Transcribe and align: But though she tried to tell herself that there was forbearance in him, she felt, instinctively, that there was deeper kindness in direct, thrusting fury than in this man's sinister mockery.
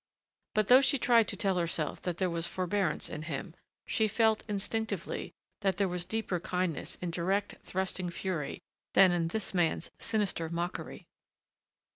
But 0.55 0.67
though 0.67 0.81
she 0.81 0.97
tried 0.97 1.27
to 1.27 1.37
tell 1.37 1.57
herself 1.57 2.01
that 2.01 2.17
there 2.17 2.27
was 2.31 2.47
forbearance 2.47 3.07
in 3.07 3.21
him, 3.21 3.53
she 3.85 4.07
felt, 4.07 4.43
instinctively, 4.47 5.31
that 5.59 5.77
there 5.77 5.87
was 5.87 6.05
deeper 6.05 6.39
kindness 6.39 6.97
in 7.01 7.11
direct, 7.11 7.53
thrusting 7.61 8.09
fury 8.09 8.57
than 8.95 9.11
in 9.11 9.27
this 9.27 9.53
man's 9.53 9.91
sinister 9.99 10.49
mockery. 10.49 11.05